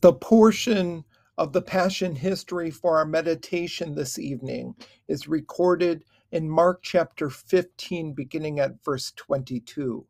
[0.00, 1.04] The portion
[1.36, 4.76] of the Passion history for our meditation this evening
[5.08, 10.06] is recorded in Mark chapter 15, beginning at verse 22.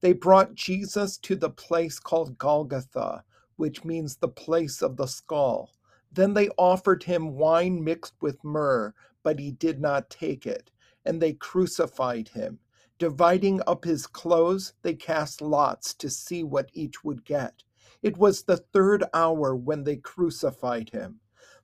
[0.00, 3.24] They brought Jesus to the place called Golgotha,
[3.56, 5.70] which means the place of the skull.
[6.10, 10.70] Then they offered him wine mixed with myrrh, but he did not take it,
[11.04, 12.58] and they crucified him.
[12.98, 17.64] Dividing up his clothes, they cast lots to see what each would get.
[18.02, 21.20] It was the third hour when they crucified him.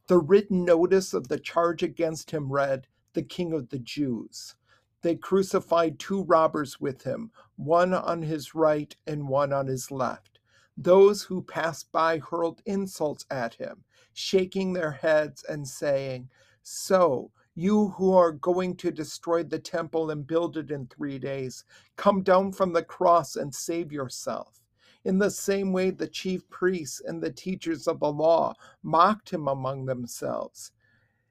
[0.09, 4.55] The written notice of the charge against him read, The King of the Jews.
[5.03, 10.41] They crucified two robbers with him, one on his right and one on his left.
[10.77, 16.31] Those who passed by hurled insults at him, shaking their heads and saying,
[16.63, 21.65] So, you who are going to destroy the temple and build it in three days,
[21.97, 24.61] come down from the cross and save yourself.
[25.05, 29.49] In the same way, the chief priests and the teachers of the law mocked him
[29.49, 30.73] among themselves.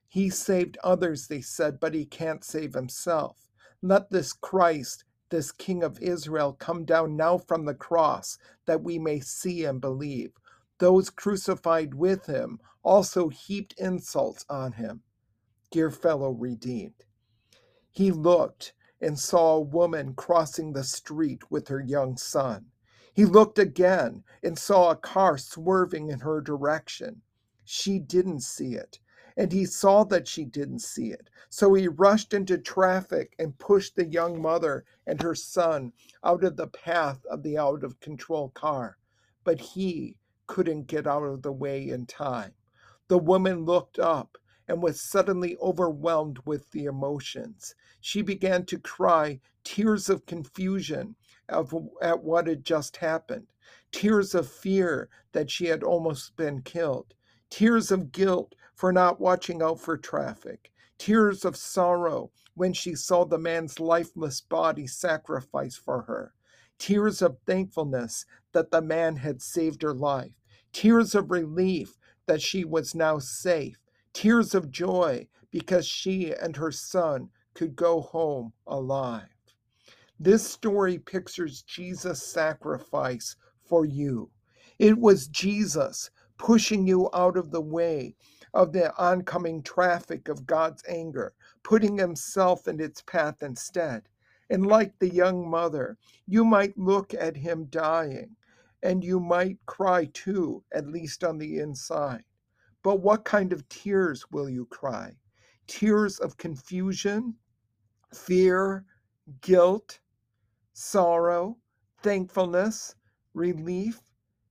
[0.08, 3.50] He saved others, they said, but he can't save himself.
[3.82, 9.00] Let this Christ, this King of Israel, come down now from the cross, that we
[9.00, 10.34] may see and believe.
[10.80, 15.02] Those crucified with him also heaped insults on him.
[15.72, 17.06] Dear fellow redeemed.
[17.90, 22.66] He looked and saw a woman crossing the street with her young son.
[23.14, 27.22] He looked again and saw a car swerving in her direction.
[27.66, 29.00] She didn't see it,
[29.38, 31.30] and he saw that she didn't see it.
[31.50, 36.58] So he rushed into traffic and pushed the young mother and her son out of
[36.58, 38.98] the path of the out of control car.
[39.44, 42.54] But he couldn't get out of the way in time.
[43.10, 47.76] The woman looked up and was suddenly overwhelmed with the emotions.
[48.00, 51.16] She began to cry tears of confusion
[51.50, 53.48] of, at what had just happened,
[53.92, 57.14] tears of fear that she had almost been killed,
[57.50, 63.26] tears of guilt for not watching out for traffic, tears of sorrow when she saw
[63.26, 66.34] the man's lifeless body sacrificed for her,
[66.78, 70.34] tears of thankfulness that the man had saved her life,
[70.74, 71.98] tears of relief
[72.28, 73.78] that she was now safe,
[74.14, 79.28] tears of joy because she and her son could go home alive.
[80.20, 84.30] This story pictures Jesus' sacrifice for you.
[84.80, 88.16] It was Jesus pushing you out of the way
[88.54, 91.34] of the oncoming traffic of God's anger,
[91.64, 94.04] putting himself in its path instead.
[94.50, 95.98] And like the young mother,
[96.28, 98.36] you might look at him dying,
[98.84, 102.24] and you might cry too, at least on the inside.
[102.84, 105.14] But what kind of tears will you cry?
[105.68, 107.36] Tears of confusion,
[108.14, 108.86] fear,
[109.42, 110.00] guilt,
[110.74, 111.58] sorrow,
[112.02, 112.96] thankfulness,
[113.34, 114.02] relief,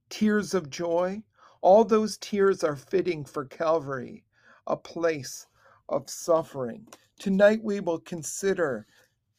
[0.09, 1.23] tears of joy.
[1.61, 4.25] All those tears are fitting for Calvary,
[4.67, 5.47] a place
[5.89, 6.87] of suffering.
[7.19, 8.87] Tonight we will consider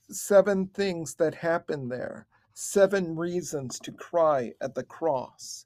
[0.09, 5.66] seven things that happened there, seven reasons to cry at the cross.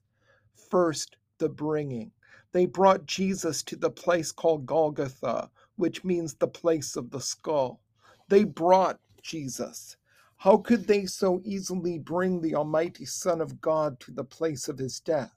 [0.70, 2.12] First, the bringing.
[2.56, 7.82] They brought Jesus to the place called Golgotha, which means the place of the skull.
[8.30, 9.98] They brought Jesus.
[10.38, 14.78] How could they so easily bring the Almighty Son of God to the place of
[14.78, 15.34] his death?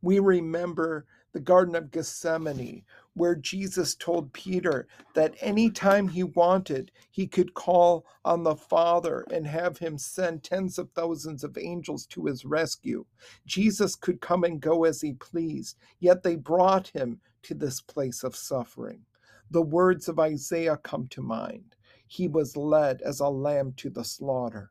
[0.00, 1.04] We remember
[1.34, 2.84] the Garden of Gethsemane,
[3.14, 9.26] where Jesus told Peter that any time he wanted, he could call on the Father
[9.32, 13.06] and have him send tens of thousands of angels to his rescue.
[13.46, 18.24] Jesus could come and go as he pleased, yet they brought him to this place
[18.24, 19.02] of suffering.
[19.50, 21.76] The words of Isaiah come to mind
[22.08, 24.70] he was led as a lamb to the slaughter.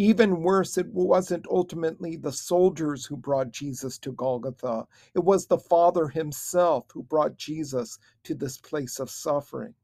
[0.00, 4.86] Even worse, it wasn't ultimately the soldiers who brought Jesus to Golgotha.
[5.14, 9.74] It was the Father himself who brought Jesus to this place of suffering.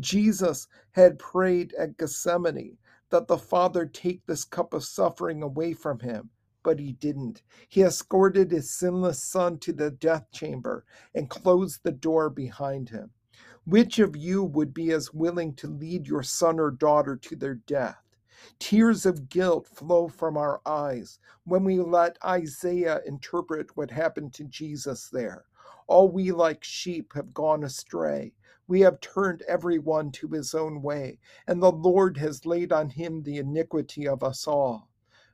[0.00, 2.78] Jesus had prayed at Gethsemane
[3.10, 6.30] that the Father take this cup of suffering away from him,
[6.62, 7.42] but he didn't.
[7.68, 13.10] He escorted his sinless Son to the death chamber and closed the door behind him.
[13.66, 17.56] Which of you would be as willing to lead your son or daughter to their
[17.56, 18.02] death?
[18.58, 24.44] Tears of guilt flow from our eyes when we let Isaiah interpret what happened to
[24.44, 25.44] Jesus there.
[25.86, 28.34] All we like sheep have gone astray.
[28.66, 33.22] We have turned everyone to his own way, and the Lord has laid on him
[33.22, 34.88] the iniquity of us all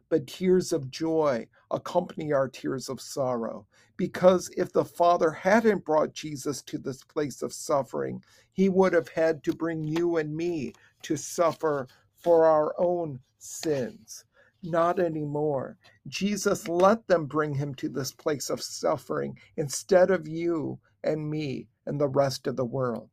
[0.08, 3.66] but tears of joy accompany our tears of sorrow.
[3.96, 8.22] Because if the Father hadn't brought Jesus to this place of suffering,
[8.52, 10.72] he would have had to bring you and me
[11.02, 11.88] to suffer
[12.24, 14.26] for our own sins.
[14.64, 15.78] Not anymore.
[16.08, 21.68] Jesus let them bring him to this place of suffering instead of you and me
[21.86, 23.10] and the rest of the world.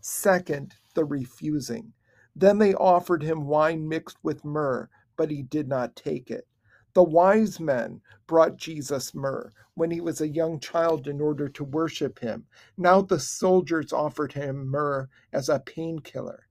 [0.00, 1.94] Second, the refusing.
[2.36, 6.48] Then they offered him wine mixed with myrrh, but he did not take it.
[6.94, 11.64] The wise men brought Jesus myrrh when he was a young child in order to
[11.64, 12.46] worship him.
[12.78, 16.47] Now the soldiers offered him myrrh as a painkiller.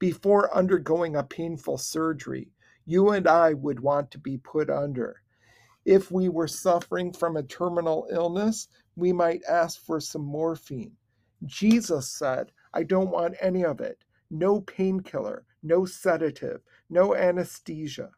[0.00, 2.50] Before undergoing a painful surgery,
[2.86, 5.22] you and I would want to be put under.
[5.84, 10.96] If we were suffering from a terminal illness, we might ask for some morphine.
[11.46, 14.04] Jesus said, I don't want any of it.
[14.30, 18.10] No painkiller, no sedative, no anesthesia.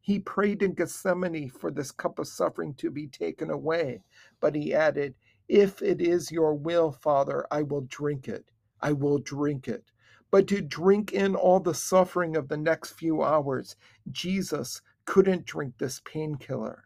[0.00, 4.02] He prayed in Gethsemane for this cup of suffering to be taken away,
[4.40, 5.14] but he added,
[5.48, 8.50] If it is your will, Father, I will drink it.
[8.80, 9.84] I will drink it.
[10.36, 13.74] But to drink in all the suffering of the next few hours,
[14.10, 16.84] Jesus couldn't drink this painkiller.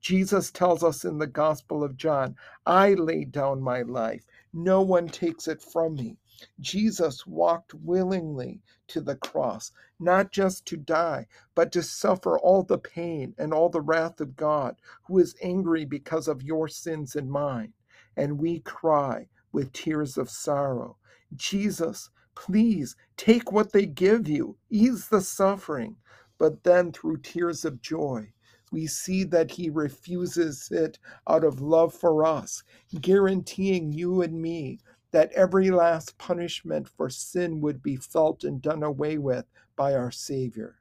[0.00, 4.24] Jesus tells us in the Gospel of John, I laid down my life.
[4.52, 6.16] No one takes it from me.
[6.60, 11.26] Jesus walked willingly to the cross, not just to die,
[11.56, 14.76] but to suffer all the pain and all the wrath of God,
[15.08, 17.72] who is angry because of your sins and mine.
[18.16, 20.98] And we cry with tears of sorrow,
[21.34, 25.96] Jesus, please take what they give you, ease the suffering.
[26.38, 28.32] But then, through tears of joy,
[28.72, 30.98] we see that he refuses it
[31.28, 32.62] out of love for us,
[33.00, 34.80] guaranteeing you and me
[35.12, 39.44] that every last punishment for sin would be felt and done away with
[39.76, 40.76] by our Savior.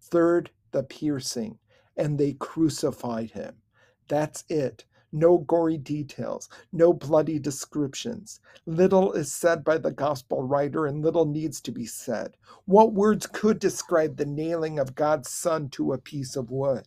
[0.00, 1.58] Third, the piercing,
[1.96, 3.56] and they crucified him.
[4.08, 4.84] That's it.
[5.12, 8.40] No gory details, no bloody descriptions.
[8.66, 12.36] Little is said by the gospel writer, and little needs to be said.
[12.66, 16.86] What words could describe the nailing of God's Son to a piece of wood?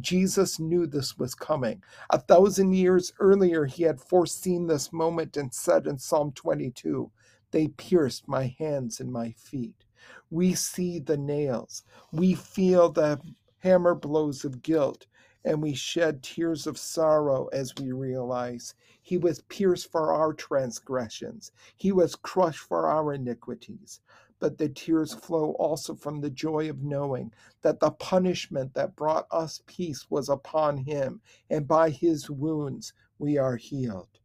[0.00, 1.82] Jesus knew this was coming.
[2.10, 7.10] A thousand years earlier, he had foreseen this moment and said in Psalm 22
[7.52, 9.86] They pierced my hands and my feet.
[10.30, 13.20] We see the nails, we feel the
[13.60, 15.06] hammer blows of guilt,
[15.44, 21.52] and we shed tears of sorrow as we realize he was pierced for our transgressions,
[21.76, 24.00] he was crushed for our iniquities
[24.44, 27.32] but the tears flow also from the joy of knowing
[27.62, 33.38] that the punishment that brought us peace was upon him, and by his wounds we
[33.38, 34.18] are healed.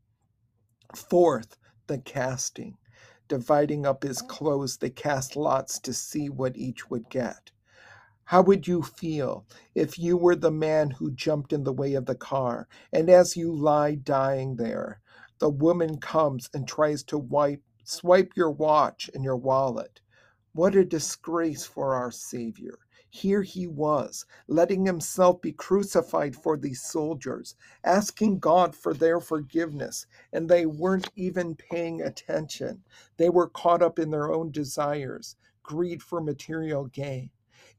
[0.94, 1.58] Fourth,
[1.88, 2.78] the casting.
[3.30, 7.52] Dividing up his clothes, they cast lots to see what each would get.
[8.30, 12.06] How would you feel if you were the man who jumped in the way of
[12.06, 15.02] the car, and as you lie dying there,
[15.40, 20.02] the woman comes and tries to wipe, swipe your watch and your wallet?
[20.54, 22.78] What a disgrace for our Savior.
[23.10, 30.06] Here he was, letting himself be crucified for these soldiers, asking God for their forgiveness,
[30.32, 32.84] and they weren't even paying attention.
[33.18, 37.32] They were caught up in their own desires, greed for material gain.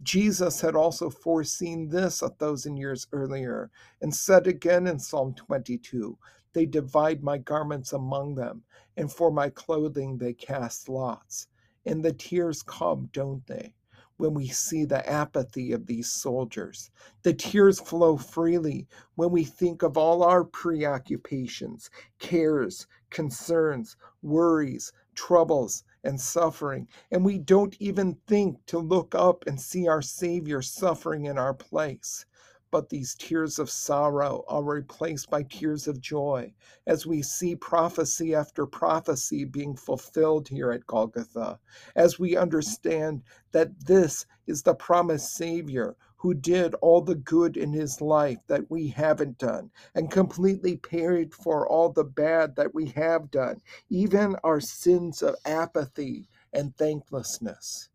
[0.03, 6.19] Jesus had also foreseen this a thousand years earlier and said again in Psalm 22
[6.55, 8.65] They divide my garments among them,
[8.97, 11.49] and for my clothing they cast lots.
[11.87, 13.75] And the tears come, don't they?
[14.19, 16.91] When we see the apathy of these soldiers.
[17.23, 25.85] The tears flow freely when we think of all our preoccupations, cares, concerns, worries, troubles,
[26.05, 31.27] and suffering, and we don't even think to look up and see our Savior suffering
[31.27, 32.25] in our place.
[32.71, 36.53] But these tears of sorrow are replaced by tears of joy
[36.87, 41.59] as we see prophecy after prophecy being fulfilled here at Golgotha,
[41.97, 47.73] as we understand that this is the promised Savior who did all the good in
[47.73, 52.87] his life that we haven't done and completely paid for all the bad that we
[52.89, 53.59] have done,
[53.89, 57.89] even our sins of apathy and thanklessness.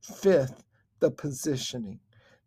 [0.00, 0.62] Fifth,
[1.00, 1.98] the positioning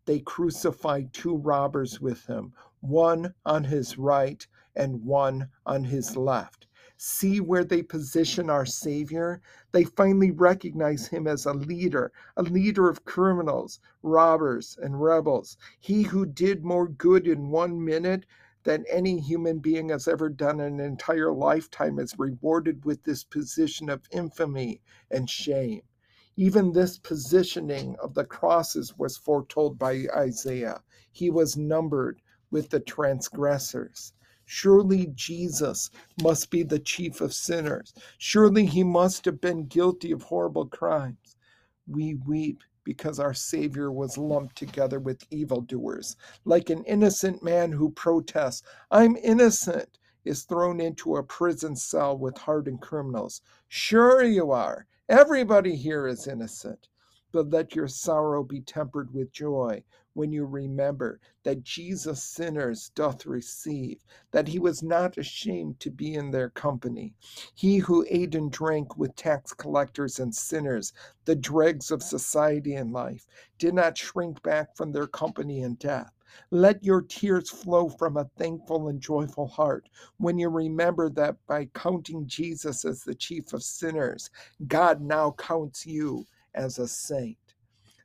[0.06, 6.66] they crucified two robbers with him, one on his right and one on his left.
[6.98, 9.42] See where they position our Savior?
[9.72, 15.58] They finally recognize him as a leader, a leader of criminals, robbers, and rebels.
[15.78, 18.24] He who did more good in one minute
[18.64, 23.24] than any human being has ever done in an entire lifetime is rewarded with this
[23.24, 25.82] position of infamy and shame.
[26.36, 30.82] Even this positioning of the crosses was foretold by Isaiah.
[31.12, 34.12] He was numbered with the transgressors.
[34.48, 35.90] Surely Jesus
[36.22, 37.92] must be the chief of sinners.
[38.16, 41.36] Surely he must have been guilty of horrible crimes.
[41.88, 46.14] We weep because our Savior was lumped together with evildoers.
[46.44, 52.38] Like an innocent man who protests, I'm innocent, is thrown into a prison cell with
[52.38, 53.42] hardened criminals.
[53.66, 54.86] Sure, you are.
[55.08, 56.88] Everybody here is innocent.
[57.36, 63.26] But let your sorrow be tempered with joy when you remember that Jesus sinners doth
[63.26, 67.12] receive, that he was not ashamed to be in their company.
[67.54, 70.94] He who ate and drank with tax collectors and sinners,
[71.26, 73.26] the dregs of society and life,
[73.58, 76.12] did not shrink back from their company in death.
[76.50, 81.66] Let your tears flow from a thankful and joyful heart when you remember that by
[81.74, 84.30] counting Jesus as the chief of sinners,
[84.66, 86.26] God now counts you
[86.56, 87.54] as a saint.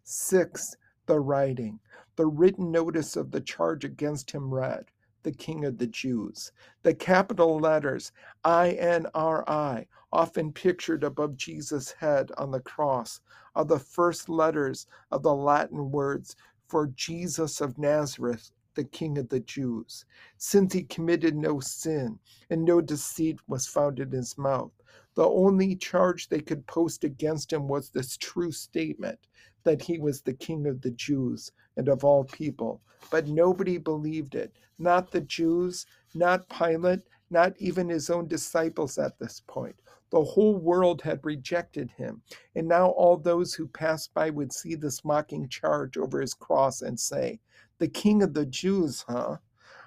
[0.03, 1.79] Six, the writing.
[2.17, 4.91] The written notice of the charge against him read,
[5.23, 6.51] the King of the Jews.
[6.83, 8.11] The capital letters
[8.43, 13.21] INRI, often pictured above Jesus' head on the cross,
[13.55, 16.35] are the first letters of the Latin words
[16.67, 20.05] for Jesus of Nazareth, the King of the Jews.
[20.37, 24.71] Since he committed no sin and no deceit was found in his mouth,
[25.15, 29.19] the only charge they could post against him was this true statement
[29.63, 32.81] that he was the king of the Jews and of all people.
[33.09, 34.55] But nobody believed it.
[34.79, 39.75] Not the Jews, not Pilate, not even his own disciples at this point.
[40.11, 42.21] The whole world had rejected him,
[42.55, 46.81] and now all those who passed by would see this mocking charge over his cross
[46.81, 47.39] and say,
[47.77, 49.37] The king of the Jews, huh?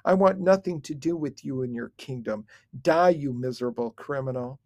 [0.05, 2.47] I want nothing to do with you and your kingdom.
[2.83, 4.61] Die, you miserable criminal.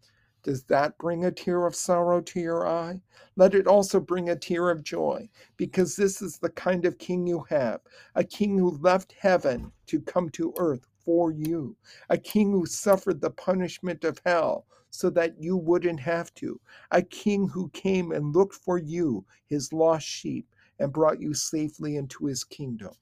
[0.48, 3.02] Does that bring a tear of sorrow to your eye?
[3.36, 5.28] Let it also bring a tear of joy,
[5.58, 7.82] because this is the kind of king you have
[8.14, 11.76] a king who left heaven to come to earth for you,
[12.08, 16.58] a king who suffered the punishment of hell so that you wouldn't have to,
[16.92, 21.96] a king who came and looked for you, his lost sheep, and brought you safely
[21.96, 22.94] into his kingdom.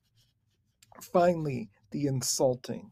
[1.00, 2.90] Finally, the insulting.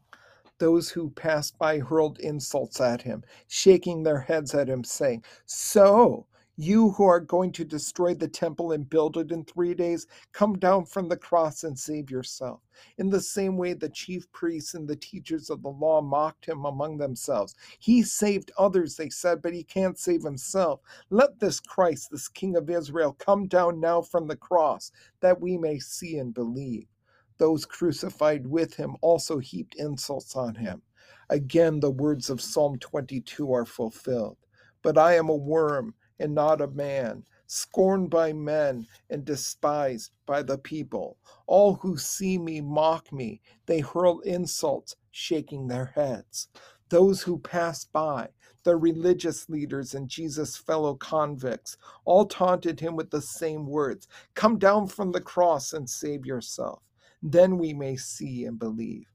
[0.57, 6.27] Those who passed by hurled insults at him, shaking their heads at him, saying, So,
[6.57, 10.57] you who are going to destroy the temple and build it in three days, come
[10.57, 12.61] down from the cross and save yourself.
[12.97, 16.63] In the same way, the chief priests and the teachers of the law mocked him
[16.63, 17.55] among themselves.
[17.79, 20.79] He saved others, they said, but he can't save himself.
[21.09, 25.57] Let this Christ, this King of Israel, come down now from the cross, that we
[25.57, 26.87] may see and believe.
[27.37, 30.81] Those crucified with him also heaped insults on him.
[31.29, 34.37] Again, the words of Psalm 22 are fulfilled.
[34.81, 40.43] But I am a worm and not a man, scorned by men and despised by
[40.43, 41.17] the people.
[41.47, 43.41] All who see me mock me.
[43.65, 46.47] They hurl insults, shaking their heads.
[46.89, 48.29] Those who pass by,
[48.63, 54.59] the religious leaders and Jesus' fellow convicts, all taunted him with the same words Come
[54.59, 56.81] down from the cross and save yourself.
[57.27, 59.07] Then we may see and believe.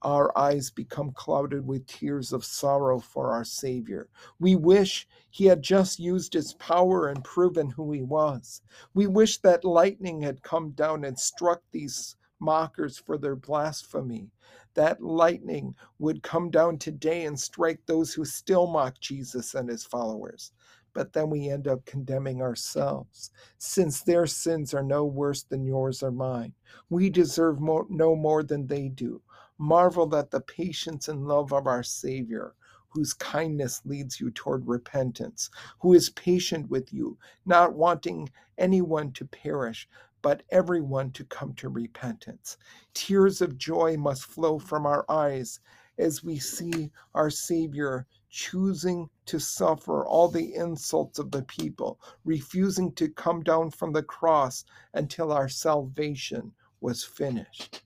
[0.00, 4.08] Our eyes become clouded with tears of sorrow for our Savior.
[4.40, 8.62] We wish he had just used his power and proven who he was.
[8.94, 14.30] We wish that lightning had come down and struck these mockers for their blasphemy.
[14.72, 19.84] That lightning would come down today and strike those who still mock Jesus and his
[19.84, 20.52] followers
[20.98, 26.02] but then we end up condemning ourselves, since their sins are no worse than yours
[26.02, 26.52] or mine.
[26.90, 29.22] We deserve more, no more than they do.
[29.58, 32.56] Marvel at the patience and love of our Savior,
[32.88, 38.28] whose kindness leads you toward repentance, who is patient with you, not wanting
[38.58, 39.88] anyone to perish,
[40.20, 42.56] but everyone to come to repentance.
[42.92, 45.60] Tears of joy must flow from our eyes
[45.96, 52.92] as we see our Savior choosing to suffer all the insults of the people, refusing
[52.94, 57.82] to come down from the cross until our salvation was finished.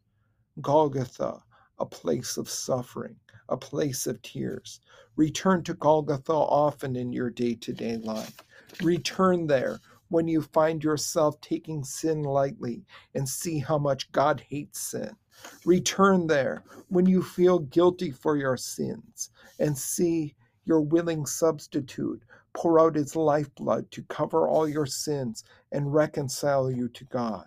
[0.60, 1.42] Golgotha,
[1.78, 3.16] a place of suffering,
[3.48, 4.80] a place of tears.
[5.16, 8.38] Return to Golgotha often in your day to day life.
[8.82, 12.84] Return there when you find yourself taking sin lightly
[13.14, 15.16] and see how much God hates sin.
[15.64, 20.34] Return there when you feel guilty for your sins and see
[20.64, 22.22] your willing substitute
[22.54, 27.46] pour out his lifeblood to cover all your sins and reconcile you to God.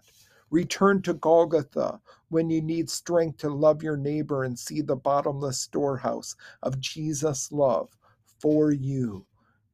[0.49, 5.59] Return to Golgotha when you need strength to love your neighbor and see the bottomless
[5.59, 7.97] storehouse of Jesus' love
[8.39, 9.25] for you.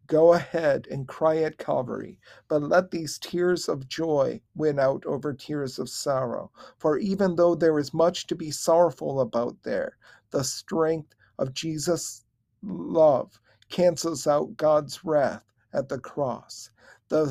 [0.08, 2.20] Go ahead and cry at Calvary,
[2.50, 6.52] but let these tears of joy win out over tears of sorrow.
[6.78, 9.98] For even though there is much to be sorrowful about there,
[10.32, 12.26] the strength of Jesus'
[12.64, 13.40] love
[13.70, 16.72] cancels out God's wrath at the cross.
[17.10, 17.26] The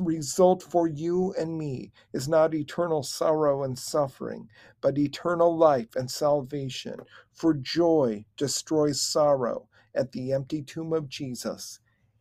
[0.00, 4.48] result for you and me is not eternal sorrow and suffering,
[4.80, 6.96] but eternal life and salvation.
[7.32, 11.80] For joy destroys sorrow at the empty tomb of Jesus.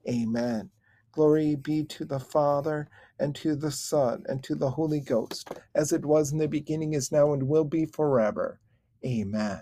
[0.10, 0.72] Amen.
[1.14, 5.92] Glory be to the Father, and to the Son, and to the Holy Ghost, as
[5.92, 8.60] it was in the beginning, is now, and will be forever.
[9.06, 9.62] Amen.